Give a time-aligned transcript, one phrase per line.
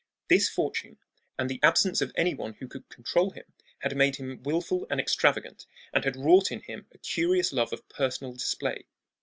[0.29, 0.97] This fortune
[1.37, 4.99] and the absence of any one who could control him had made him wilful and
[4.99, 8.87] extravagant and had wrought in him a curious love of personal display.